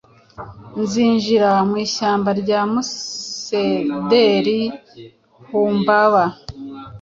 [0.81, 4.59] nzinjira mu ishyamba ryamasederi
[5.47, 6.23] Humbaba